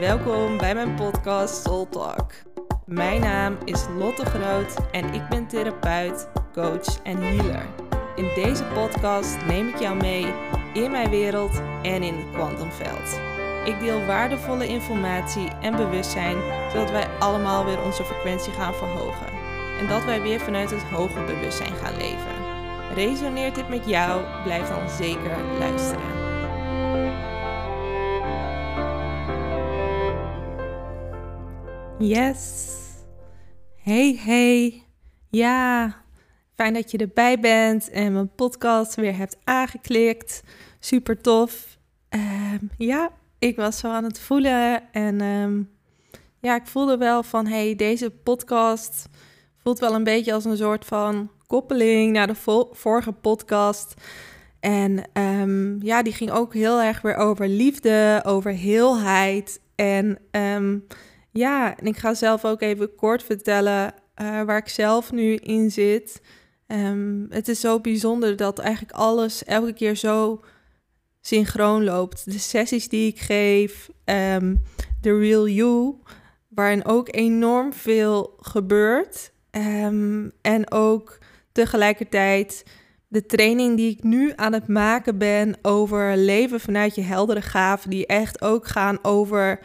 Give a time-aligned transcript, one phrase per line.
[0.00, 2.32] Welkom bij mijn podcast Soul Talk.
[2.84, 7.66] Mijn naam is Lotte Groot en ik ben therapeut, coach en healer.
[8.16, 10.26] In deze podcast neem ik jou mee
[10.74, 13.20] in mijn wereld en in het kwantumveld.
[13.64, 16.36] Ik deel waardevolle informatie en bewustzijn,
[16.72, 19.28] zodat wij allemaal weer onze frequentie gaan verhogen.
[19.78, 22.36] En dat wij weer vanuit het hoger bewustzijn gaan leven.
[22.94, 24.22] Resoneert dit met jou?
[24.44, 26.15] Blijf dan zeker luisteren.
[31.98, 32.68] Yes.
[33.76, 34.82] Hey, hey.
[35.30, 35.94] Ja,
[36.54, 40.42] fijn dat je erbij bent en mijn podcast weer hebt aangeklikt.
[40.78, 41.78] Super tof.
[42.08, 45.62] Ehm, ja, ik was zo aan het voelen en ehm,
[46.40, 49.08] ja, ik voelde wel van hey, deze podcast
[49.62, 53.94] voelt wel een beetje als een soort van koppeling naar de vorige podcast.
[54.60, 59.60] En um, ja, die ging ook heel erg weer over liefde, over heelheid.
[59.74, 60.18] En
[61.36, 65.70] ja, en ik ga zelf ook even kort vertellen uh, waar ik zelf nu in
[65.70, 66.20] zit.
[66.66, 70.44] Um, het is zo bijzonder dat eigenlijk alles elke keer zo
[71.20, 72.24] synchroon loopt.
[72.24, 74.62] De sessies die ik geef, um,
[75.00, 75.94] The Real You,
[76.48, 79.32] waarin ook enorm veel gebeurt.
[79.50, 81.18] Um, en ook
[81.52, 82.64] tegelijkertijd
[83.08, 87.90] de training die ik nu aan het maken ben over leven vanuit je heldere gaven,
[87.90, 89.60] die echt ook gaan over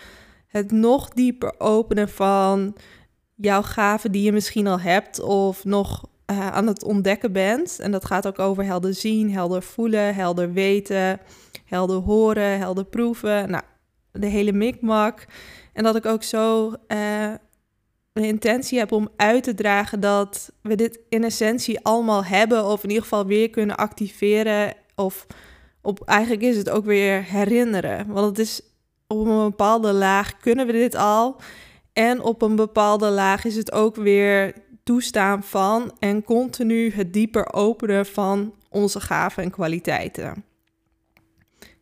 [0.52, 2.76] het nog dieper openen van
[3.36, 7.80] jouw gaven die je misschien al hebt of nog uh, aan het ontdekken bent.
[7.80, 11.20] En dat gaat ook over helder zien, helder voelen, helder weten,
[11.66, 13.50] helder horen, helder proeven.
[13.50, 13.64] Nou,
[14.12, 15.26] de hele mikmak.
[15.74, 17.34] En dat ik ook zo uh,
[18.14, 22.84] een intentie heb om uit te dragen dat we dit in essentie allemaal hebben, of
[22.84, 24.74] in ieder geval weer kunnen activeren.
[24.96, 25.28] Of
[25.82, 28.08] op, eigenlijk is het ook weer herinneren.
[28.08, 28.62] Want het is
[29.12, 31.36] op een bepaalde laag kunnen we dit al.
[31.94, 37.54] En op een bepaalde laag is het ook weer toestaan van en continu het dieper
[37.54, 40.44] openen van onze gaven en kwaliteiten.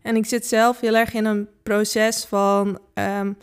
[0.01, 3.37] En ik zit zelf heel erg in een proces van um,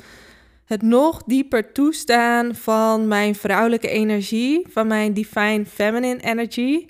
[0.64, 6.86] het nog dieper toestaan van mijn vrouwelijke energie, van mijn divine feminine energy.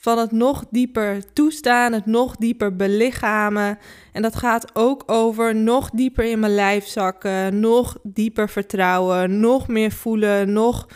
[0.00, 3.78] Van het nog dieper toestaan, het nog dieper belichamen.
[4.12, 9.68] En dat gaat ook over nog dieper in mijn lijf zakken, nog dieper vertrouwen, nog
[9.68, 10.86] meer voelen, nog,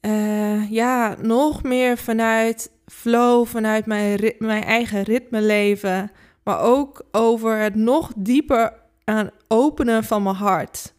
[0.00, 6.10] uh, ja, nog meer vanuit flow, vanuit mijn, mijn eigen ritme leven.
[6.44, 8.72] Maar ook over het nog dieper
[9.04, 10.94] aan openen van mijn hart.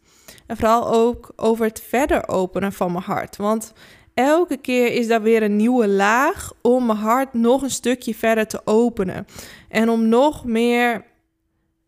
[0.46, 3.36] En vooral ook over het verder openen van mijn hart.
[3.36, 3.74] Want
[4.18, 8.48] elke keer is daar weer een nieuwe laag om mijn hart nog een stukje verder
[8.48, 9.26] te openen.
[9.70, 11.06] En om nog meer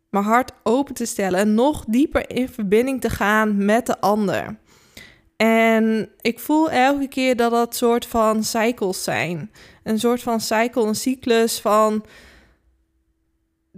[0.10, 4.58] mijn hart open te stellen en nog dieper in verbinding te gaan met de ander.
[5.36, 9.52] En ik voel elke keer dat dat soort van cycles zijn.
[9.84, 12.06] Een soort van cycle, een cyclus van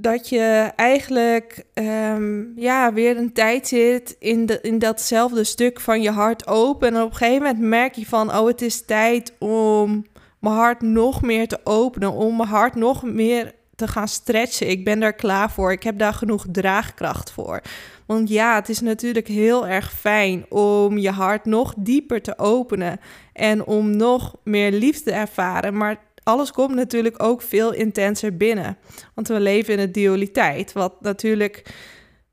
[0.01, 6.01] dat je eigenlijk um, ja, weer een tijd zit in, de, in datzelfde stuk van
[6.01, 6.88] je hart open.
[6.88, 10.06] En op een gegeven moment merk je van, oh, het is tijd om
[10.40, 12.11] mijn hart nog meer te openen.
[12.11, 14.69] Om mijn hart nog meer te gaan stretchen.
[14.69, 15.72] Ik ben daar klaar voor.
[15.72, 17.61] Ik heb daar genoeg draagkracht voor.
[18.06, 23.00] Want ja, het is natuurlijk heel erg fijn om je hart nog dieper te openen.
[23.34, 25.78] En om nog meer liefde te ervaren.
[25.78, 28.77] Maar alles komt natuurlijk ook veel intenser binnen.
[29.15, 30.73] Want we leven in een dualiteit.
[30.73, 31.73] Wat natuurlijk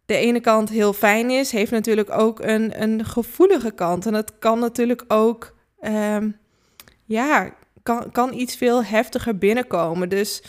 [0.07, 4.07] de ene kant heel fijn is, heeft natuurlijk ook een, een gevoelige kant.
[4.07, 6.37] En het kan natuurlijk ook, um,
[7.05, 10.09] ja, kan, kan iets veel heftiger binnenkomen.
[10.09, 10.43] Dus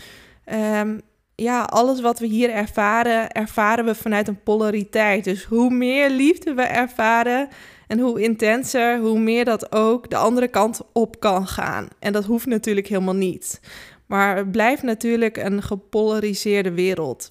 [0.54, 1.02] um,
[1.36, 5.24] ja, alles wat we hier ervaren, ervaren we vanuit een polariteit.
[5.24, 7.50] Dus hoe meer liefde we ervaren,
[7.90, 11.88] en hoe intenser, hoe meer dat ook de andere kant op kan gaan.
[12.00, 13.60] En dat hoeft natuurlijk helemaal niet.
[14.06, 17.28] Maar het blijft natuurlijk een gepolariseerde wereld.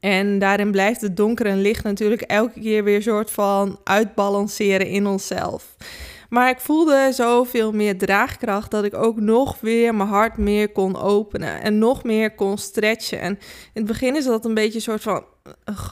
[0.00, 5.06] En daarin blijft het donker en licht natuurlijk elke keer weer soort van uitbalanceren in
[5.06, 5.76] onszelf.
[6.28, 10.96] Maar ik voelde zoveel meer draagkracht dat ik ook nog weer mijn hart meer kon
[10.96, 13.20] openen en nog meer kon stretchen.
[13.20, 15.24] En in het begin is dat een beetje een soort van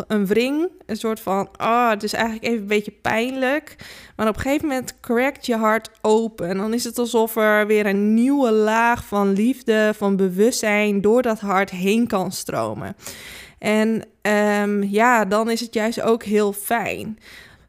[0.07, 3.77] een wring, een soort van, ah, het is eigenlijk even een beetje pijnlijk.
[4.17, 6.49] Maar op een gegeven moment crackt je hart open.
[6.49, 11.23] En dan is het alsof er weer een nieuwe laag van liefde, van bewustzijn door
[11.23, 12.97] dat hart heen kan stromen.
[13.59, 14.05] En
[14.63, 17.19] um, ja, dan is het juist ook heel fijn.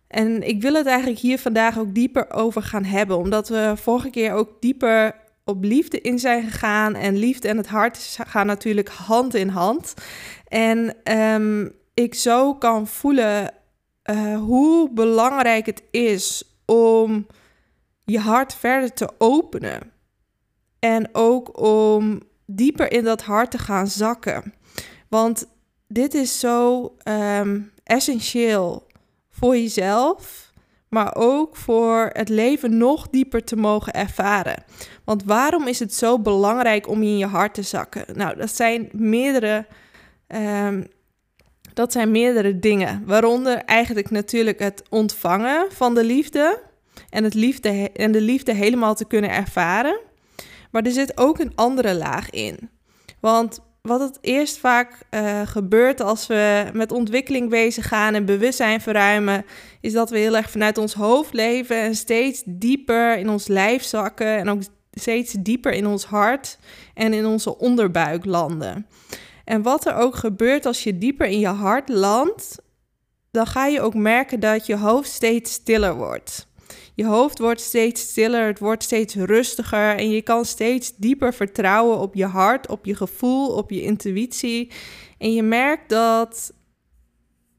[0.07, 4.10] En ik wil het eigenlijk hier vandaag ook dieper over gaan hebben, omdat we vorige
[4.10, 6.95] keer ook dieper op liefde in zijn gegaan.
[6.95, 9.94] En liefde en het hart gaan natuurlijk hand in hand.
[10.51, 13.53] En um, ik zo kan voelen
[14.03, 17.27] uh, hoe belangrijk het is om
[18.03, 19.92] je hart verder te openen.
[20.80, 24.53] En ook om dieper in dat hart te gaan zakken.
[25.09, 25.48] Want
[25.88, 28.88] dit is zo um, essentieel
[29.30, 30.51] voor jezelf,
[30.89, 34.63] maar ook voor het leven nog dieper te mogen ervaren.
[35.06, 38.06] Want waarom is het zo belangrijk om in je hart te zakken?
[38.13, 39.65] Nou, dat zijn meerdere.
[40.36, 40.88] Um,
[41.74, 46.62] dat zijn meerdere dingen, waaronder eigenlijk natuurlijk het ontvangen van de liefde
[47.10, 50.00] en, het liefde en de liefde helemaal te kunnen ervaren.
[50.72, 52.69] Maar er zit ook een andere laag in.
[53.19, 58.81] Want wat het eerst vaak uh, gebeurt als we met ontwikkeling bezig gaan en bewustzijn
[58.81, 59.45] verruimen,
[59.81, 63.83] is dat we heel erg vanuit ons hoofd leven en steeds dieper in ons lijf
[63.83, 64.62] zakken en ook
[64.92, 66.57] steeds dieper in ons hart
[66.94, 68.88] en in onze onderbuik landen.
[69.46, 72.56] En wat er ook gebeurt als je dieper in je hart landt,
[73.32, 76.50] dan ga je ook merken dat je hoofd steeds stiller wordt.
[76.96, 82.00] Je hoofd wordt steeds stiller, het wordt steeds rustiger en je kan steeds dieper vertrouwen
[82.00, 84.72] op je hart, op je gevoel, op je intuïtie.
[85.18, 86.54] En je merkt dat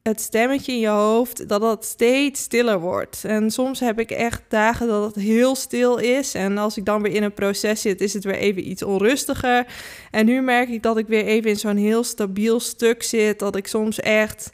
[0.02, 3.25] het stemmetje in je hoofd, dat dat steeds stiller wordt.
[3.25, 6.34] En soms heb ik echt dagen dat het heel stil is.
[6.34, 9.66] En als ik dan weer in een proces zit, is het weer even iets onrustiger.
[10.10, 13.38] En nu merk ik dat ik weer even in zo'n heel stabiel stuk zit.
[13.38, 14.52] Dat ik soms echt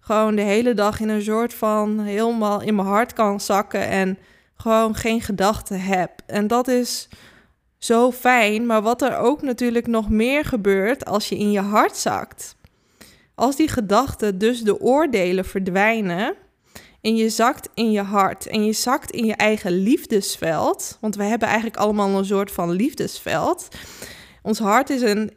[0.00, 3.88] gewoon de hele dag in een soort van helemaal in mijn hart kan zakken.
[3.88, 4.18] En
[4.56, 6.10] gewoon geen gedachten heb.
[6.26, 7.08] En dat is
[7.78, 8.66] zo fijn.
[8.66, 12.56] Maar wat er ook natuurlijk nog meer gebeurt als je in je hart zakt
[13.38, 16.34] als die gedachten, dus de oordelen, verdwijnen
[17.00, 21.22] en je zakt in je hart en je zakt in je eigen liefdesveld, want we
[21.22, 23.68] hebben eigenlijk allemaal een soort van liefdesveld.
[24.42, 25.32] Ons hart is een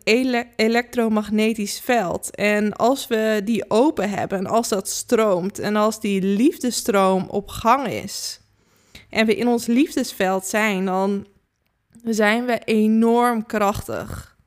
[0.56, 2.36] elektromagnetisch veld.
[2.36, 7.88] En als we die open hebben, als dat stroomt en als die liefdestroom op gang
[7.88, 8.42] is
[9.10, 11.28] en we in ons liefdesveld zijn, dan
[12.04, 14.38] zijn we enorm krachtig.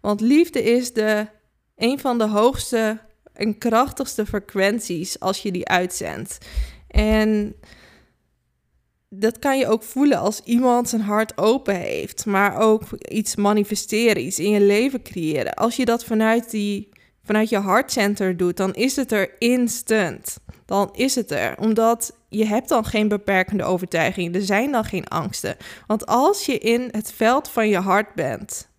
[0.00, 1.26] Want liefde is de
[1.80, 2.98] een van de hoogste
[3.32, 6.38] en krachtigste frequenties als je die uitzendt.
[6.88, 7.54] En
[9.08, 14.24] dat kan je ook voelen als iemand zijn hart open heeft, maar ook iets manifesteren,
[14.24, 15.54] iets in je leven creëren.
[15.54, 16.88] Als je dat vanuit, die,
[17.24, 20.38] vanuit je hartcenter doet, dan is het er instant.
[20.66, 25.08] Dan is het er, omdat je hebt dan geen beperkende overtuigingen, er zijn dan geen
[25.08, 25.56] angsten.
[25.86, 28.69] Want als je in het veld van je hart bent,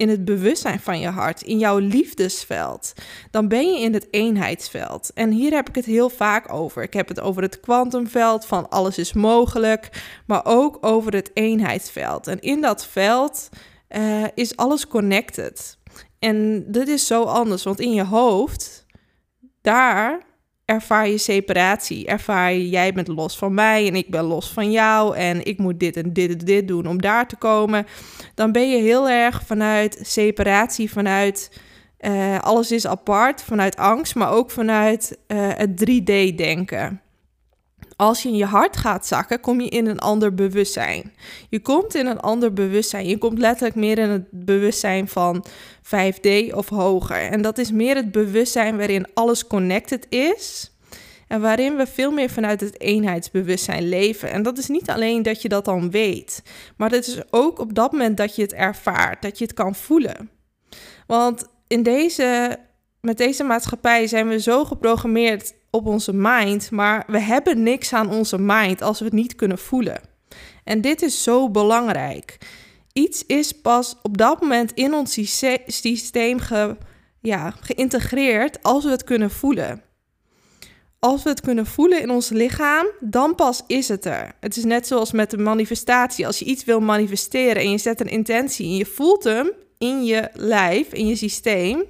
[0.00, 2.92] in het bewustzijn van je hart, in jouw liefdesveld,
[3.30, 5.10] dan ben je in het eenheidsveld.
[5.14, 6.82] En hier heb ik het heel vaak over.
[6.82, 12.26] Ik heb het over het kwantumveld van alles is mogelijk, maar ook over het eenheidsveld.
[12.26, 13.48] En in dat veld
[13.88, 15.78] uh, is alles connected.
[16.18, 18.86] En dit is zo anders, want in je hoofd,
[19.60, 20.22] daar
[20.70, 22.06] ervaar je separatie.
[22.06, 25.58] Ervaar je, jij bent los van mij en ik ben los van jou en ik
[25.58, 27.86] moet dit en dit en dit doen om daar te komen.
[28.34, 31.60] Dan ben je heel erg vanuit separatie, vanuit
[32.00, 37.00] uh, alles is apart, vanuit angst, maar ook vanuit uh, het 3D-denken
[38.00, 41.12] als je in je hart gaat zakken, kom je in een ander bewustzijn.
[41.48, 43.06] Je komt in een ander bewustzijn.
[43.06, 45.44] Je komt letterlijk meer in het bewustzijn van
[45.84, 47.30] 5D of hoger.
[47.30, 50.69] En dat is meer het bewustzijn waarin alles connected is.
[51.30, 54.30] En waarin we veel meer vanuit het eenheidsbewustzijn leven.
[54.30, 56.42] En dat is niet alleen dat je dat dan weet,
[56.76, 59.74] maar het is ook op dat moment dat je het ervaart, dat je het kan
[59.74, 60.30] voelen.
[61.06, 62.58] Want in deze,
[63.00, 68.10] met deze maatschappij zijn we zo geprogrammeerd op onze mind, maar we hebben niks aan
[68.10, 70.00] onze mind als we het niet kunnen voelen.
[70.64, 72.38] En dit is zo belangrijk.
[72.92, 75.12] Iets is pas op dat moment in ons
[75.66, 76.38] systeem
[77.20, 79.88] ja, geïntegreerd als we het kunnen voelen.
[81.00, 84.34] Als we het kunnen voelen in ons lichaam, dan pas is het er.
[84.40, 86.26] Het is net zoals met de manifestatie.
[86.26, 90.04] Als je iets wil manifesteren en je zet een intentie en je voelt hem in
[90.04, 91.84] je lijf, in je systeem,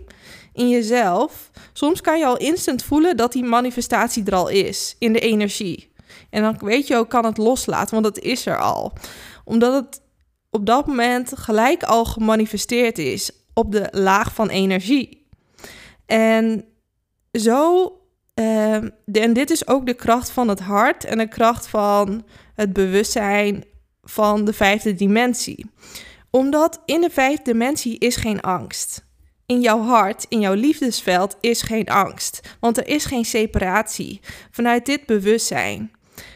[0.52, 1.50] in jezelf.
[1.72, 5.92] Soms kan je al instant voelen dat die manifestatie er al is, in de energie.
[6.30, 8.92] En dan weet je ook, kan het loslaten, want het is er al.
[9.44, 10.00] Omdat het
[10.50, 15.26] op dat moment gelijk al gemanifesteerd is op de laag van energie.
[16.06, 16.64] En
[17.32, 17.92] zo,
[18.40, 18.74] uh,
[19.22, 23.64] en dit is ook de kracht van het hart en de kracht van het bewustzijn
[24.02, 25.70] van de vijfde dimensie.
[26.30, 29.08] Omdat in de vijfde dimensie is geen angst
[29.50, 32.56] in jouw hart, in jouw liefdesveld, is geen angst.
[32.60, 34.20] Want er is geen separatie.
[34.50, 35.90] Vanuit dit bewustzijn.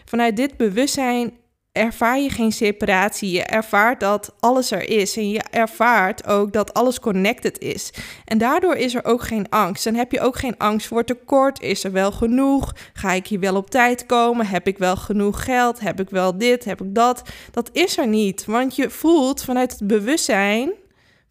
[0.04, 1.32] Vanuit dit bewustzijn
[1.74, 3.30] ervaar je geen separatie.
[3.30, 5.16] Je ervaart dat alles er is.
[5.16, 7.90] En je ervaart ook dat alles connected is.
[8.24, 9.84] En daardoor is er ook geen angst.
[9.84, 11.60] Dan heb je ook geen angst voor tekort.
[11.60, 12.74] Is er wel genoeg?
[12.92, 14.46] Ga ik hier wel op tijd komen?
[14.46, 15.80] Heb ik wel genoeg geld?
[15.80, 16.64] Heb ik wel dit?
[16.64, 17.22] Heb ik dat?
[17.50, 18.44] Dat is er niet.
[18.44, 20.72] Want je voelt vanuit het bewustzijn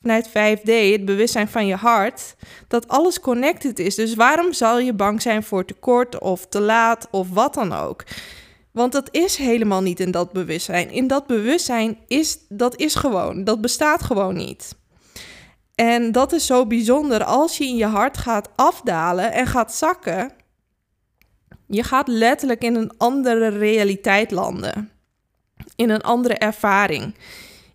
[0.01, 2.35] vanuit 5D, het bewustzijn van je hart,
[2.67, 3.95] dat alles connected is.
[3.95, 8.03] Dus waarom zal je bang zijn voor tekort of te laat of wat dan ook?
[8.73, 10.91] Want dat is helemaal niet in dat bewustzijn.
[10.91, 14.75] In dat bewustzijn is dat is gewoon, dat bestaat gewoon niet.
[15.75, 20.31] En dat is zo bijzonder als je in je hart gaat afdalen en gaat zakken.
[21.67, 24.91] Je gaat letterlijk in een andere realiteit landen.
[25.75, 27.15] In een andere ervaring.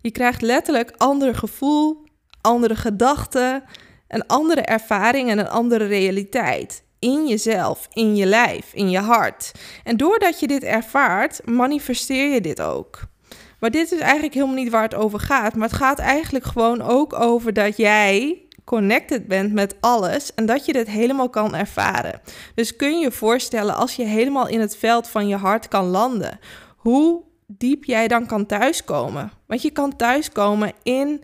[0.01, 2.03] Je krijgt letterlijk ander gevoel,
[2.41, 3.63] andere gedachten,
[4.07, 6.83] een andere ervaring en een andere realiteit.
[6.99, 9.51] In jezelf, in je lijf, in je hart.
[9.83, 12.99] En doordat je dit ervaart, manifesteer je dit ook.
[13.59, 15.55] Maar dit is eigenlijk helemaal niet waar het over gaat.
[15.55, 20.65] Maar het gaat eigenlijk gewoon ook over dat jij connected bent met alles en dat
[20.65, 22.21] je dit helemaal kan ervaren.
[22.55, 25.85] Dus kun je je voorstellen als je helemaal in het veld van je hart kan
[25.85, 26.39] landen,
[26.77, 29.31] hoe diep jij dan kan thuiskomen.
[29.47, 31.23] Want je kan thuiskomen in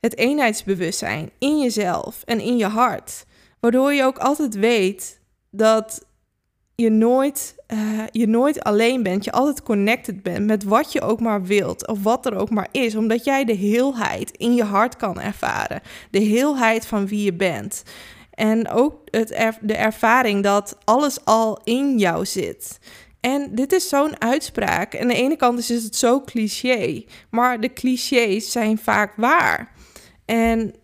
[0.00, 3.24] het eenheidsbewustzijn in jezelf en in je hart.
[3.62, 6.06] Waardoor je ook altijd weet dat
[6.74, 9.24] je nooit, uh, je nooit alleen bent.
[9.24, 11.88] Je altijd connected bent met wat je ook maar wilt.
[11.88, 12.94] Of wat er ook maar is.
[12.94, 15.80] Omdat jij de heelheid in je hart kan ervaren.
[16.10, 17.82] De heelheid van wie je bent.
[18.30, 22.78] En ook het de ervaring dat alles al in jou zit.
[23.20, 25.00] En dit is zo'n uitspraak.
[25.00, 27.04] Aan de ene kant is het zo cliché.
[27.30, 29.72] Maar de clichés zijn vaak waar.
[30.24, 30.74] En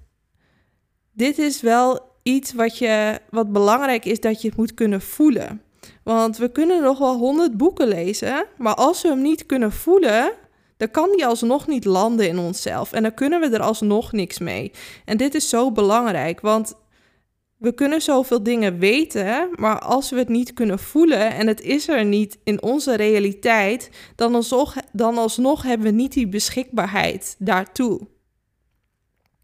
[1.12, 5.62] dit is wel iets wat, je, wat belangrijk is dat je het moet kunnen voelen.
[6.02, 10.32] Want we kunnen nog wel honderd boeken lezen, maar als we hem niet kunnen voelen,
[10.76, 12.92] dan kan die alsnog niet landen in onszelf.
[12.92, 14.72] En dan kunnen we er alsnog niks mee.
[15.04, 16.74] En dit is zo belangrijk, want
[17.58, 21.88] we kunnen zoveel dingen weten, maar als we het niet kunnen voelen en het is
[21.88, 28.00] er niet in onze realiteit, dan alsnog, dan alsnog hebben we niet die beschikbaarheid daartoe.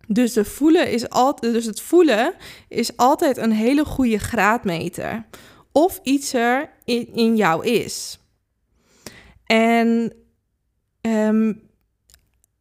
[0.06, 1.04] Dus, voelen is
[1.40, 2.34] dus het voelen
[2.68, 5.24] is altijd een hele goede graadmeter.
[5.72, 8.18] Of iets er in, in jou is.
[9.46, 10.12] En
[11.00, 11.52] ehm,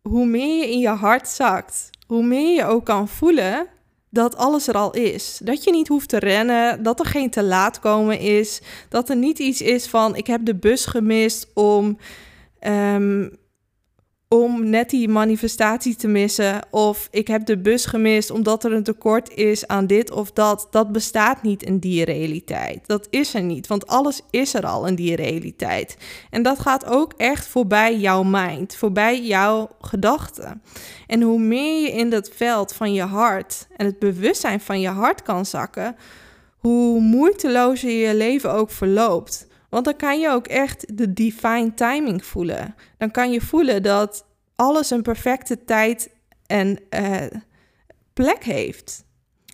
[0.01, 3.67] hoe meer je in je hart zakt, hoe meer je ook kan voelen
[4.13, 5.39] dat alles er al is.
[5.43, 9.15] Dat je niet hoeft te rennen, dat er geen te laat komen is, dat er
[9.15, 11.97] niet iets is van ik heb de bus gemist om
[12.59, 13.29] ehm,
[14.33, 16.61] om net die manifestatie te missen.
[16.69, 20.67] Of ik heb de bus gemist omdat er een tekort is aan dit of dat.
[20.71, 22.87] Dat bestaat niet in die realiteit.
[22.87, 25.97] Dat is er niet, want alles is er al in die realiteit.
[26.29, 30.61] En dat gaat ook echt voorbij jouw mind, voorbij jouw gedachten.
[31.07, 34.89] En hoe meer je in dat veld van je hart en het bewustzijn van je
[34.89, 35.95] hart kan zakken,
[36.57, 39.47] hoe moeitelozer je leven ook verloopt.
[39.73, 42.75] Want dan kan je ook echt de divine timing voelen.
[42.97, 44.25] Dan kan je voelen dat
[44.55, 46.09] alles een perfecte tijd
[46.45, 47.21] en uh,
[48.13, 49.05] plek heeft.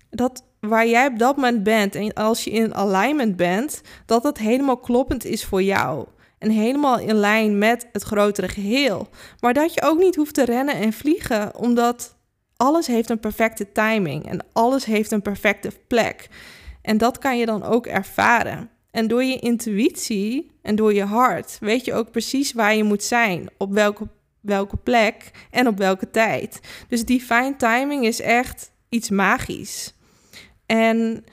[0.09, 4.38] Dat waar jij op dat moment bent en als je in alignment bent, dat het
[4.38, 6.07] helemaal kloppend is voor jou.
[6.38, 9.07] En helemaal in lijn met het grotere geheel.
[9.39, 12.15] Maar dat je ook niet hoeft te rennen en vliegen, omdat
[12.55, 16.29] alles heeft een perfecte timing en alles heeft een perfecte plek.
[16.81, 18.69] En dat kan je dan ook ervaren.
[18.91, 23.03] En door je intuïtie en door je hart weet je ook precies waar je moet
[23.03, 24.08] zijn, op welke,
[24.41, 26.60] welke plek en op welke tijd.
[26.88, 29.93] Dus divine timing is echt iets magisch.
[30.65, 31.24] En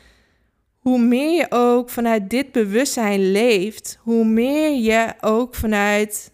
[0.78, 6.32] hoe meer je ook vanuit dit bewustzijn leeft, hoe meer je ook vanuit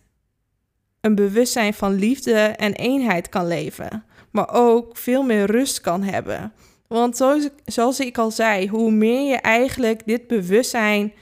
[1.00, 4.04] een bewustzijn van liefde en eenheid kan leven.
[4.30, 6.52] Maar ook veel meer rust kan hebben.
[6.92, 11.12] Want zoals ik, zoals ik al zei, hoe meer je eigenlijk dit bewustzijn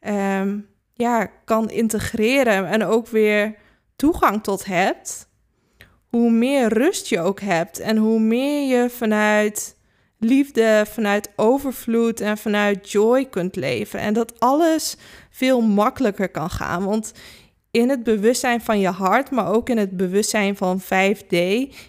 [0.00, 3.54] um, ja, kan integreren en ook weer
[3.96, 5.28] toegang tot hebt,
[6.08, 9.76] hoe meer rust je ook hebt en hoe meer je vanuit
[10.18, 14.00] liefde, vanuit overvloed en vanuit joy kunt leven.
[14.00, 14.96] En dat alles
[15.30, 16.84] veel makkelijker kan gaan.
[16.84, 17.12] Want
[17.78, 21.36] in het bewustzijn van je hart, maar ook in het bewustzijn van 5D,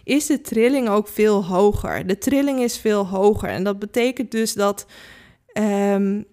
[0.03, 2.07] is de trilling ook veel hoger.
[2.07, 3.49] De trilling is veel hoger.
[3.49, 4.85] En dat betekent dus dat
[5.53, 6.25] um,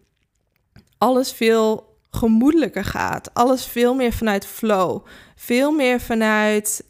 [0.98, 3.34] alles veel gemoedelijker gaat.
[3.34, 5.06] Alles veel meer vanuit flow.
[5.36, 6.84] Veel meer vanuit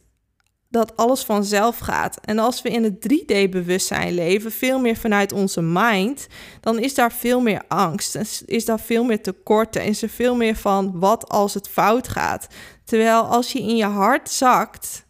[0.68, 2.18] dat alles vanzelf gaat.
[2.24, 6.26] En als we in het 3D-bewustzijn leven, veel meer vanuit onze mind,
[6.60, 8.42] dan is daar veel meer angst.
[8.46, 9.76] Is daar veel meer tekort.
[9.76, 12.46] En is er veel meer van wat als het fout gaat.
[12.84, 15.06] Terwijl als je in je hart zakt,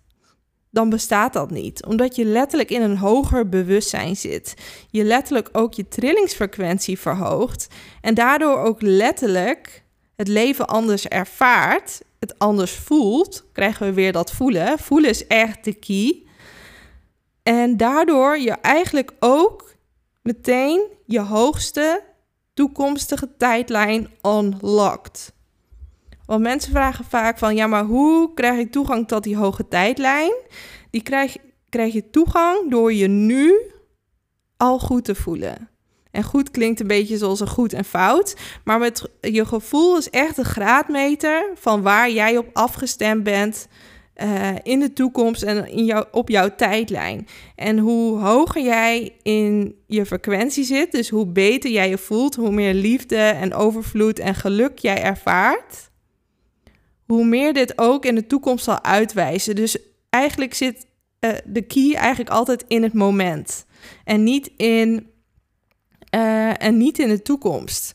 [0.71, 1.85] dan bestaat dat niet.
[1.87, 4.55] Omdat je letterlijk in een hoger bewustzijn zit.
[4.91, 7.69] Je letterlijk ook je trillingsfrequentie verhoogt.
[8.01, 9.85] En daardoor ook letterlijk
[10.17, 14.79] het leven anders ervaart het anders voelt, krijgen we weer dat voelen.
[14.79, 16.23] Voelen is echt de key.
[17.43, 19.75] En daardoor je eigenlijk ook
[20.23, 22.03] meteen je hoogste
[22.55, 25.35] toekomstige tijdlijn unlocked.
[26.27, 30.33] Want mensen vragen vaak van, ja, maar hoe krijg ik toegang tot die hoge tijdlijn?
[30.91, 31.37] Die krijg,
[31.69, 33.73] krijg je toegang door je nu
[34.57, 35.69] al goed te voelen.
[36.17, 38.37] En goed klinkt een beetje zoals een goed en fout.
[38.65, 43.69] Maar met je gevoel is echt een graadmeter van waar jij op afgestemd bent.
[44.23, 47.27] Uh, in de toekomst en in jou, op jouw tijdlijn.
[47.57, 52.51] En hoe hoger jij in je frequentie zit, dus hoe beter jij je voelt, hoe
[52.51, 55.91] meer liefde en overvloed en geluk jij ervaart,
[57.07, 59.57] hoe meer dit ook in de toekomst zal uitwijzen.
[59.57, 59.79] Dus
[60.11, 60.87] eigenlijk zit
[61.21, 63.67] uh, de key eigenlijk altijd in het moment
[64.05, 65.15] en niet in
[66.15, 67.95] uh, en niet in de toekomst.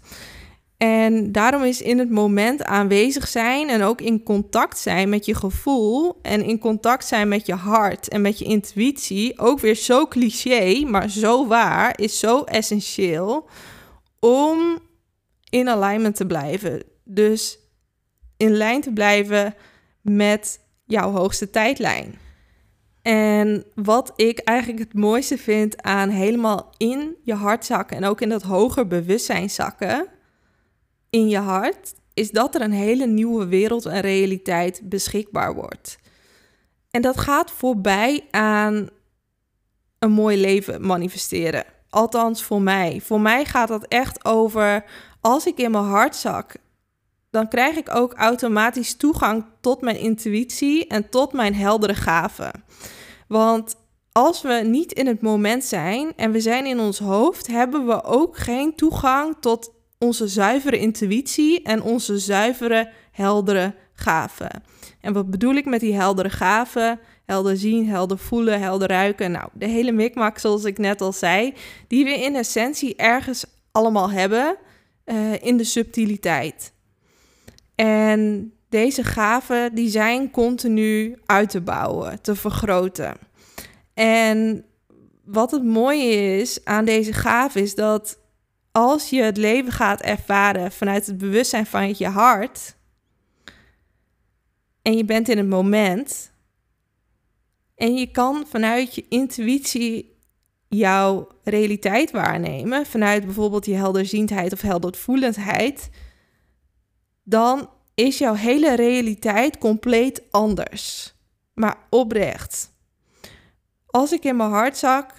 [0.77, 5.35] En daarom is in het moment aanwezig zijn en ook in contact zijn met je
[5.35, 10.07] gevoel en in contact zijn met je hart en met je intuïtie ook weer zo
[10.07, 13.47] cliché, maar zo waar, is zo essentieel
[14.19, 14.79] om
[15.49, 16.83] in alignment te blijven.
[17.03, 17.59] Dus
[18.37, 19.55] in lijn te blijven
[20.01, 22.20] met jouw hoogste tijdlijn.
[23.01, 28.21] En wat ik eigenlijk het mooiste vind aan helemaal in je hart zakken en ook
[28.21, 30.07] in dat hoger bewustzijn zakken
[31.09, 35.97] in je hart, is dat er een hele nieuwe wereld en realiteit beschikbaar wordt.
[36.91, 38.89] En dat gaat voorbij aan
[39.99, 41.63] een mooi leven manifesteren.
[41.89, 43.01] Althans voor mij.
[43.03, 44.85] Voor mij gaat dat echt over
[45.21, 46.55] als ik in mijn hart zak,
[47.31, 52.51] dan krijg ik ook automatisch toegang tot mijn intuïtie en tot mijn heldere gaven.
[53.27, 53.75] Want
[54.11, 58.03] als we niet in het moment zijn en we zijn in ons hoofd, hebben we
[58.03, 64.63] ook geen toegang tot onze zuivere intuïtie en onze zuivere, heldere gaven.
[65.01, 66.99] En wat bedoel ik met die heldere gaven?
[67.25, 69.31] Helder zien, helder voelen, helder ruiken.
[69.31, 71.53] Nou, de hele mikmak, zoals ik net al zei,
[71.87, 74.55] die we in essentie ergens allemaal hebben
[75.05, 76.73] uh, in de subtiliteit.
[77.81, 83.17] En deze gaven die zijn continu uit te bouwen, te vergroten.
[83.93, 84.65] En
[85.23, 88.19] wat het mooie is aan deze gave is dat
[88.71, 92.75] als je het leven gaat ervaren vanuit het bewustzijn van je hart
[94.81, 96.31] en je bent in het moment
[97.75, 100.17] en je kan vanuit je intuïtie
[100.67, 105.89] jouw realiteit waarnemen, vanuit bijvoorbeeld je helderziendheid of heldervoelendheid,
[107.23, 111.13] dan is jouw hele realiteit compleet anders,
[111.53, 112.73] maar oprecht.
[113.85, 115.13] Als ik in mijn hart zak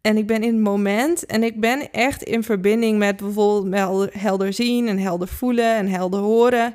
[0.00, 4.52] en ik ben in het moment en ik ben echt in verbinding met bijvoorbeeld helder
[4.52, 6.74] zien en helder voelen en helder horen,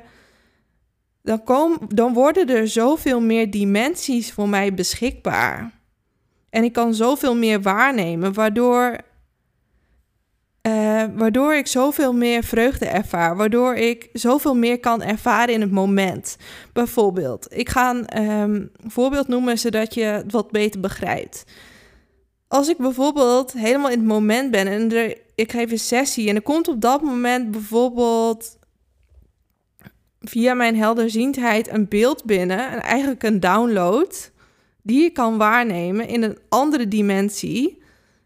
[1.22, 5.78] dan, kom, dan worden er zoveel meer dimensies voor mij beschikbaar.
[6.50, 8.96] En ik kan zoveel meer waarnemen, waardoor
[10.68, 13.36] uh, waardoor ik zoveel meer vreugde ervaar.
[13.36, 16.36] Waardoor ik zoveel meer kan ervaren in het moment.
[16.72, 21.44] Bijvoorbeeld, ik ga een um, voorbeeld noemen zodat je het wat beter begrijpt.
[22.48, 26.42] Als ik bijvoorbeeld helemaal in het moment ben en ik geef een sessie en er
[26.42, 28.58] komt op dat moment bijvoorbeeld
[30.20, 34.30] via mijn helderziendheid een beeld binnen, en eigenlijk een download,
[34.82, 37.82] die ik kan waarnemen in een andere dimensie.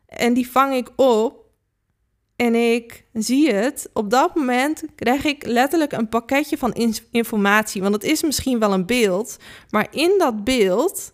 [0.06, 1.41] En die vang ik op
[2.42, 6.74] en ik zie het, op dat moment krijg ik letterlijk een pakketje van
[7.10, 7.82] informatie.
[7.82, 9.36] Want het is misschien wel een beeld,
[9.70, 11.12] maar in dat beeld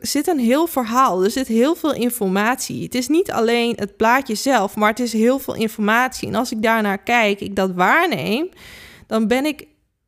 [0.00, 1.24] zit een heel verhaal.
[1.24, 2.82] Er zit heel veel informatie.
[2.82, 6.28] Het is niet alleen het plaatje zelf, maar het is heel veel informatie.
[6.28, 8.48] En als ik daarnaar kijk, ik dat waarneem,
[9.06, 9.66] dan ben ik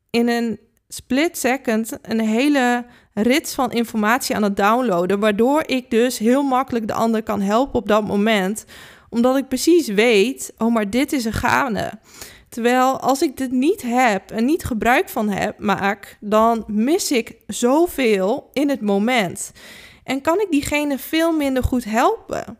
[0.09, 6.17] in een split second een hele rits van informatie aan het downloaden, waardoor ik dus
[6.17, 8.65] heel makkelijk de ander kan helpen op dat moment
[9.13, 11.91] omdat ik precies weet, oh maar dit is een gaande.
[12.49, 17.35] Terwijl als ik dit niet heb en niet gebruik van heb, maak, dan mis ik
[17.47, 19.51] zoveel in het moment.
[20.03, 22.57] En kan ik diegene veel minder goed helpen.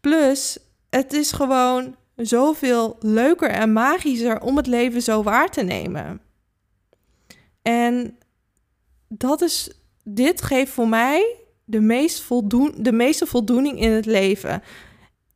[0.00, 0.58] Plus,
[0.90, 6.20] het is gewoon zoveel leuker en magischer om het leven zo waar te nemen.
[7.62, 8.18] En
[9.08, 9.70] dat is,
[10.04, 14.62] dit geeft voor mij de, meest voldoen, de meeste voldoening in het leven?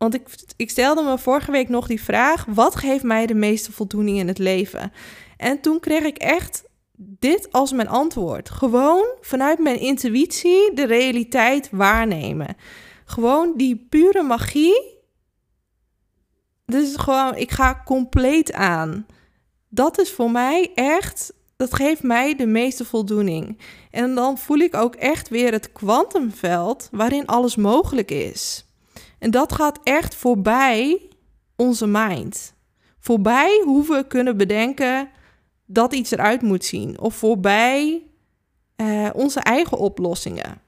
[0.03, 0.19] Want
[0.57, 4.29] ik, stelde me vorige week nog die vraag: wat geeft mij de meeste voldoening in
[4.29, 4.93] het leven?
[5.37, 6.65] En toen kreeg ik echt
[6.97, 8.51] dit als mijn antwoord.
[8.51, 12.57] Gewoon vanuit mijn intuïtie de realiteit waarnemen.
[13.05, 15.01] Gewoon die pure magie.
[16.67, 19.07] Dus gewoon, ik ga compleet aan.
[19.69, 23.59] Dat is voor mij echt, dat geeft mij de meeste voldoening.
[23.91, 28.67] En dan voel ik ook echt weer het kwantumveld waarin alles mogelijk is.
[29.23, 31.09] En dat gaat echt voorbij
[31.57, 32.55] onze mind.
[32.99, 35.11] Voorbij hoe we kunnen bedenken
[35.67, 37.01] dat iets eruit moet zien.
[37.01, 38.03] Of voorbij
[38.77, 40.61] uh, onze eigen oplossingen.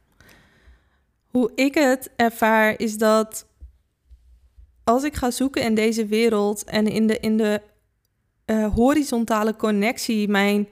[1.26, 3.46] Hoe ik het ervaar is dat
[4.84, 7.60] als ik ga zoeken in deze wereld en in de, in de
[8.46, 10.68] uh, horizontale connectie mijn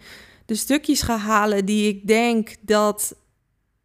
[0.47, 3.17] de stukjes ga halen die ik denk dat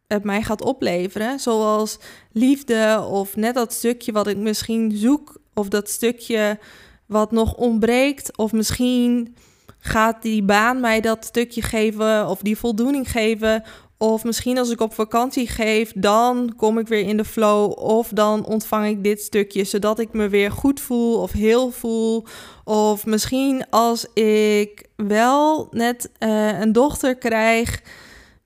[0.08, 1.98] het mij gaat opleveren, zoals
[2.32, 6.58] liefde of net dat stukje wat ik misschien zoek of dat stukje
[7.06, 9.36] wat nog ontbreekt of misschien
[9.78, 13.64] gaat die baan mij dat stukje geven of die voldoening geven
[13.98, 17.78] of misschien als ik op vakantie geef, dan kom ik weer in de flow.
[17.78, 22.24] Of dan ontvang ik dit stukje, zodat ik me weer goed voel of heel voel.
[22.64, 27.82] Of misschien als ik wel net uh, een dochter krijg,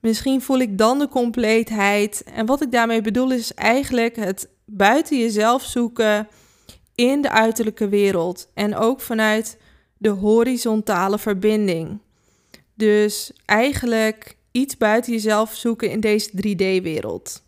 [0.03, 2.23] misschien voel ik dan de compleetheid.
[2.33, 6.27] En wat ik daarmee bedoel is eigenlijk het buiten jezelf zoeken
[6.95, 8.49] in de uiterlijke wereld.
[8.53, 9.57] En ook vanuit
[9.97, 11.99] de horizontale verbinding.
[12.73, 17.43] Dus eigenlijk iets buiten jezelf zoeken in deze 3D-wereld.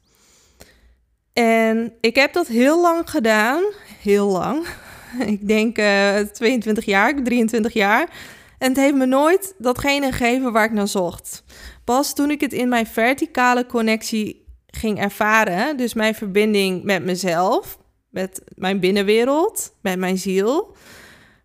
[1.34, 3.64] En ik heb dat heel lang gedaan.
[4.02, 4.68] Heel lang.
[5.36, 8.10] Ik denk uh, eh, 22 jaar, 23 jaar.
[8.58, 11.44] En het heeft me nooit datgene gegeven waar ik naar zocht.
[11.86, 17.78] Pas toen ik het in mijn verticale connectie ging ervaren, dus mijn verbinding met mezelf,
[18.10, 20.76] met mijn binnenwereld, met mijn ziel,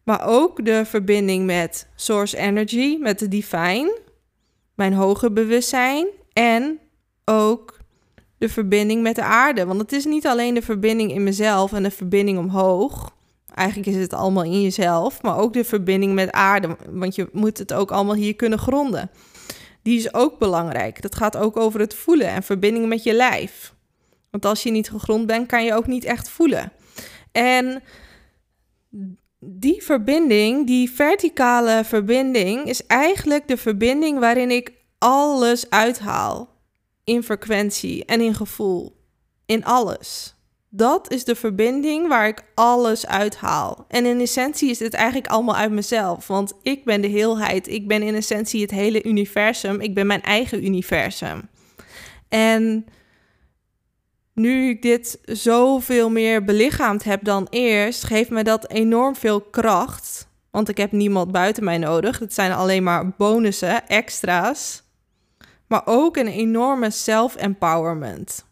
[0.04, 3.98] maar ook de verbinding met source energy, met de divine,
[4.74, 6.78] mijn hoger bewustzijn en
[7.24, 7.78] ook
[8.38, 9.66] de verbinding met de aarde.
[9.66, 13.16] Want het is niet alleen de verbinding in mezelf en de verbinding omhoog.
[13.54, 16.76] Eigenlijk is het allemaal in jezelf, maar ook de verbinding met aarde.
[16.90, 19.10] Want je moet het ook allemaal hier kunnen gronden.
[19.82, 21.02] Die is ook belangrijk.
[21.02, 23.74] Dat gaat ook over het voelen en verbinding met je lijf.
[24.30, 26.72] Want als je niet gegrond bent, kan je ook niet echt voelen.
[27.32, 27.82] En
[29.38, 36.48] die verbinding, die verticale verbinding, is eigenlijk de verbinding waarin ik alles uithaal.
[37.04, 38.96] In frequentie en in gevoel.
[39.46, 40.34] In alles.
[40.72, 43.84] Dat is de verbinding waar ik alles uithaal.
[43.88, 46.26] En in essentie is dit eigenlijk allemaal uit mezelf.
[46.26, 47.68] Want ik ben de heelheid.
[47.68, 49.80] Ik ben in essentie het hele universum.
[49.80, 51.48] Ik ben mijn eigen universum.
[52.28, 52.86] En
[54.34, 60.28] nu ik dit zoveel meer belichaamd heb dan eerst, geeft me dat enorm veel kracht.
[60.50, 62.18] Want ik heb niemand buiten mij nodig.
[62.18, 64.82] Het zijn alleen maar bonussen, extra's.
[65.66, 68.48] Maar ook een enorme self-empowerment.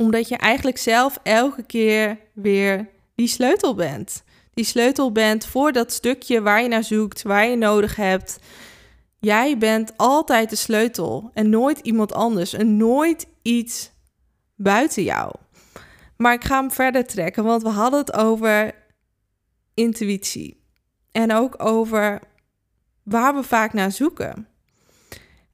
[0.00, 4.22] Omdat je eigenlijk zelf elke keer weer die sleutel bent.
[4.54, 8.38] Die sleutel bent voor dat stukje waar je naar zoekt, waar je nodig hebt.
[9.18, 13.90] Jij bent altijd de sleutel en nooit iemand anders en nooit iets
[14.56, 15.34] buiten jou.
[16.16, 18.74] Maar ik ga hem verder trekken, want we hadden het over
[19.74, 20.64] intuïtie.
[21.12, 22.20] En ook over
[23.02, 24.48] waar we vaak naar zoeken.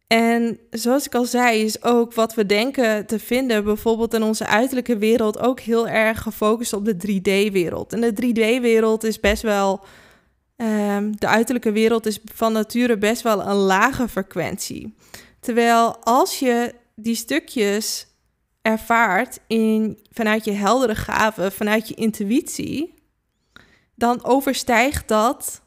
[0.07, 4.47] En zoals ik al zei, is ook wat we denken te vinden, bijvoorbeeld in onze
[4.47, 7.93] uiterlijke wereld, ook heel erg gefocust op de 3D-wereld.
[7.93, 9.85] En de 3D-wereld is best wel.
[10.57, 14.95] Um, de uiterlijke wereld is van nature best wel een lage frequentie.
[15.41, 18.07] Terwijl als je die stukjes
[18.63, 22.95] ervaart in, vanuit je heldere gaven, vanuit je intuïtie,
[23.95, 25.63] dan overstijgt dat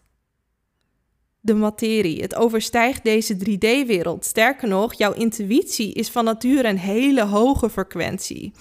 [1.49, 2.21] de materie.
[2.21, 4.25] Het overstijgt deze 3D-wereld.
[4.25, 8.51] Sterker nog, jouw intuïtie is van nature een hele hoge frequentie.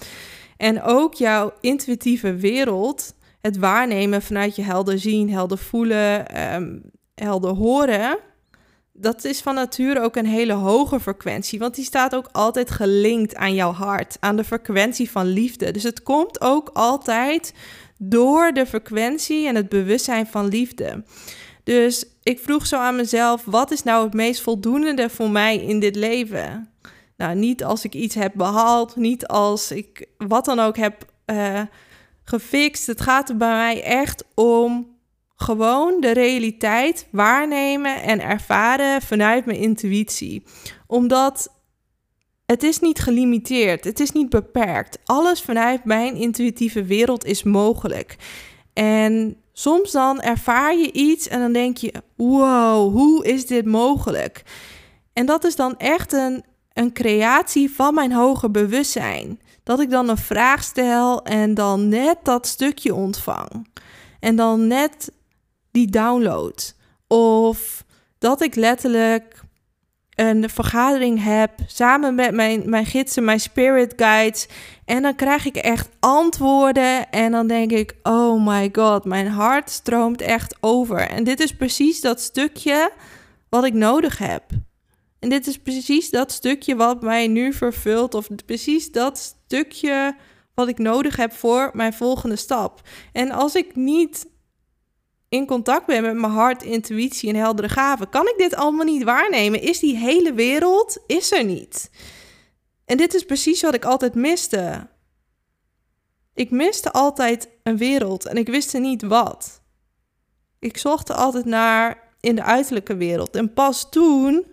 [0.57, 6.81] En ook jouw intuïtieve wereld, het waarnemen vanuit je helder zien, helder voelen, um,
[7.15, 8.17] helder horen,
[8.93, 13.35] dat is van nature ook een hele hoge frequentie, want die staat ook altijd gelinkt
[13.35, 15.71] aan jouw hart, aan de frequentie van liefde.
[15.71, 17.53] Dus het komt ook altijd
[17.97, 21.03] door de frequentie en het bewustzijn van liefde.
[21.63, 25.79] Dus ik vroeg zo aan mezelf: wat is nou het meest voldoende voor mij in
[25.79, 26.73] dit leven?
[27.17, 31.61] Nou, niet als ik iets heb behaald, niet als ik wat dan ook heb uh,
[32.23, 32.87] gefixt.
[32.87, 34.97] Het gaat er bij mij echt om
[35.35, 40.43] gewoon de realiteit waarnemen en ervaren vanuit mijn intuïtie.
[40.87, 41.53] Omdat
[42.45, 44.99] het is niet gelimiteerd, het is niet beperkt.
[45.05, 48.15] Alles vanuit mijn intuïtieve wereld is mogelijk.
[48.73, 54.43] En soms dan ervaar je iets en dan denk je: wow, hoe is dit mogelijk?
[55.13, 56.43] En dat is dan echt een,
[56.73, 59.39] een creatie van mijn hoger bewustzijn.
[59.63, 63.67] Dat ik dan een vraag stel en dan net dat stukje ontvang.
[64.19, 65.11] En dan net
[65.71, 66.75] die download.
[67.07, 67.83] Of
[68.17, 69.41] dat ik letterlijk
[70.19, 74.47] een vergadering heb samen met mijn, mijn gidsen, mijn spirit guides.
[74.85, 77.09] En dan krijg ik echt antwoorden.
[77.09, 80.99] En dan denk ik: oh my god, mijn hart stroomt echt over.
[80.99, 82.91] En dit is precies dat stukje
[83.49, 84.43] wat ik nodig heb.
[85.19, 88.13] En dit is precies dat stukje wat mij nu vervult.
[88.13, 90.15] Of precies dat stukje
[90.53, 92.81] wat ik nodig heb voor mijn volgende stap.
[93.11, 94.25] En als ik niet
[95.29, 99.03] in contact ben met mijn hart, intuïtie en heldere gaven, kan ik dit allemaal niet
[99.03, 99.61] waarnemen.
[99.61, 101.89] Is die hele wereld is er niet.
[102.85, 104.87] En dit is precies wat ik altijd miste.
[106.33, 109.61] Ik miste altijd een wereld en ik wist niet wat.
[110.59, 113.35] Ik zocht er altijd naar in de uiterlijke wereld.
[113.35, 114.45] En pas toen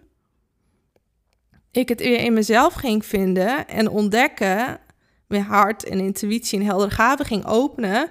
[1.71, 4.81] ik het weer in mezelf ging vinden en ontdekken,
[5.27, 8.11] mijn hart en intuïtie en heldere gaven ging openen,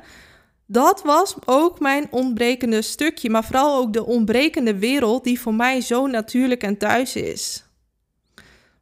[0.68, 5.82] dat was ook mijn ontbrekende stukje, maar vooral ook de ontbrekende wereld die voor mij
[5.82, 7.66] zo natuurlijk en thuis is.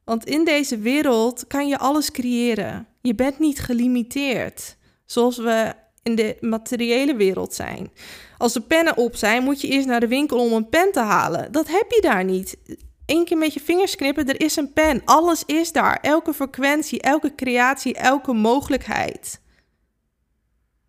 [0.04, 2.88] Want in deze wereld kan je alles creëren.
[3.02, 7.92] Je bent niet gelimiteerd, zoals we in de materiële wereld zijn.
[8.38, 11.00] Als de pennen op zijn, moet je eerst naar de winkel om een pen te
[11.00, 11.52] halen.
[11.52, 12.58] Dat heb je daar niet.
[13.06, 15.02] Eén keer met je vingers knippen, er is een pen.
[15.06, 16.00] Alles is daar.
[16.02, 19.42] Elke frequentie, elke creatie, elke mogelijkheid.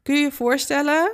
[0.05, 1.13] Kun je je voorstellen?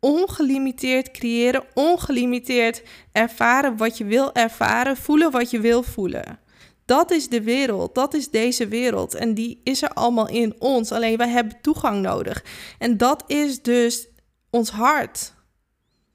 [0.00, 6.38] Ongelimiteerd creëren, ongelimiteerd ervaren wat je wil ervaren, voelen wat je wil voelen.
[6.84, 10.92] Dat is de wereld, dat is deze wereld en die is er allemaal in ons.
[10.92, 12.44] Alleen wij hebben toegang nodig.
[12.78, 14.06] En dat is dus
[14.50, 15.34] ons hart.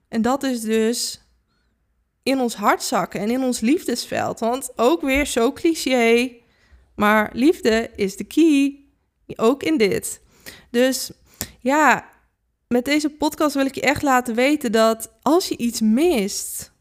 [0.08, 1.22] En dat is dus
[2.24, 4.40] in ons hart zakken en in ons liefdesveld.
[4.40, 6.32] Want ook weer zo cliché,
[6.96, 8.80] maar liefde is de key,
[9.36, 10.22] ook in dit.
[10.72, 11.12] Dus
[11.60, 12.10] ja,
[12.68, 16.72] met deze podcast wil ik je echt laten weten dat als je iets mist,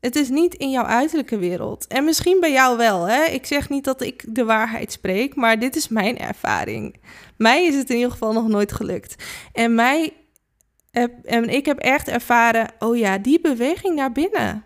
[0.00, 1.86] het is niet in jouw uiterlijke wereld.
[1.86, 3.04] En misschien bij jou wel.
[3.04, 3.24] Hè?
[3.24, 6.96] Ik zeg niet dat ik de waarheid spreek, maar dit is mijn ervaring.
[7.36, 9.24] Mij is het in ieder geval nog nooit gelukt.
[9.52, 10.12] En, mij
[11.24, 14.64] en ik heb echt ervaren, oh ja, die beweging naar binnen.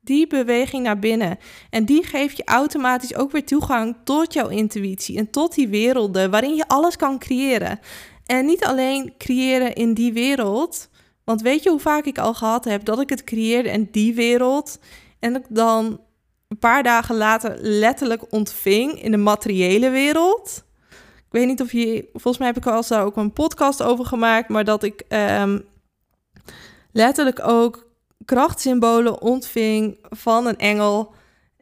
[0.00, 1.38] Die beweging naar binnen.
[1.70, 6.30] En die geeft je automatisch ook weer toegang tot jouw intuïtie en tot die werelden
[6.30, 7.80] waarin je alles kan creëren.
[8.26, 10.88] En niet alleen creëren in die wereld.
[11.24, 14.14] Want weet je hoe vaak ik al gehad heb dat ik het creëerde in die
[14.14, 14.78] wereld.
[15.18, 16.00] En ik dan
[16.48, 20.64] een paar dagen later letterlijk ontving in de materiële wereld.
[21.16, 22.08] Ik weet niet of je.
[22.12, 24.48] Volgens mij heb ik al daar ook een podcast over gemaakt.
[24.48, 25.64] Maar dat ik um,
[26.92, 27.86] letterlijk ook
[28.24, 31.14] krachtsymbolen ontving van een engel.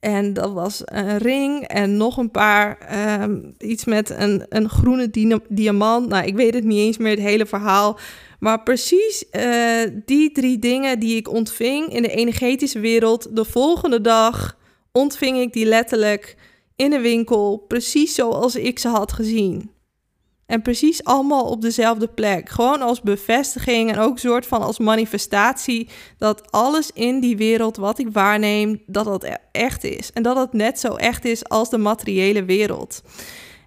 [0.04, 5.10] En dat was een ring en nog een paar, ehm, iets met een, een groene
[5.48, 6.08] diamant.
[6.08, 7.98] Nou, ik weet het niet eens meer, het hele verhaal.
[8.38, 14.00] Maar precies uh, die drie dingen die ik ontving in de energetische wereld, de volgende
[14.00, 14.56] dag
[14.92, 16.36] ontving ik die letterlijk
[16.76, 19.70] in de winkel, precies zoals ik ze had gezien.
[20.46, 22.48] En precies allemaal op dezelfde plek.
[22.48, 27.76] Gewoon als bevestiging en ook een soort van als manifestatie dat alles in die wereld
[27.76, 30.12] wat ik waarneem, dat dat e- echt is.
[30.12, 33.02] En dat het net zo echt is als de materiële wereld.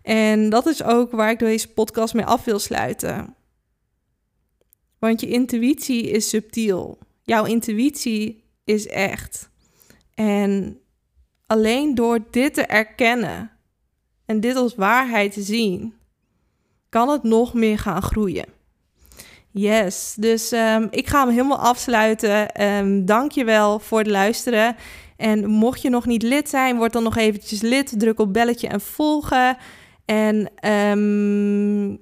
[0.02, 3.36] En dat is ook waar ik deze podcast mee af wil sluiten.
[5.00, 6.98] Want je intuïtie is subtiel.
[7.24, 9.50] Jouw intuïtie is echt.
[10.13, 10.80] En
[11.46, 13.52] alleen door dit te erkennen
[14.26, 15.97] en dit als waarheid te zien,
[16.89, 18.45] kan het nog meer gaan groeien.
[19.52, 22.63] Yes, dus um, ik ga hem helemaal afsluiten.
[22.63, 24.76] Um, Dank je wel voor het luisteren.
[25.17, 28.00] En mocht je nog niet lid zijn, word dan nog eventjes lid.
[28.00, 29.58] Druk op belletje en volgen.
[30.06, 32.00] En um,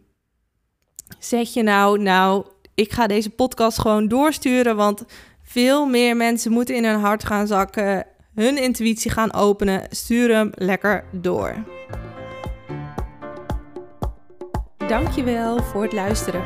[1.20, 5.06] zeg je nou, nou, ik ga deze podcast gewoon doorsturen, want
[5.44, 9.82] veel meer mensen moeten in hun hart gaan zakken, hun intuïtie gaan openen.
[9.90, 11.56] Stuur hem lekker door.
[14.88, 16.44] Dankjewel voor het luisteren.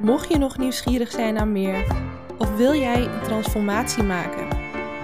[0.00, 1.86] Mocht je nog nieuwsgierig zijn naar meer
[2.38, 4.48] of wil jij een transformatie maken,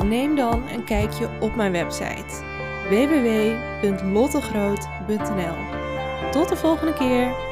[0.09, 2.47] neem dan een kijkje op mijn website
[2.89, 5.57] www.lottegroot.nl.
[6.31, 7.48] Tot de volgende keer.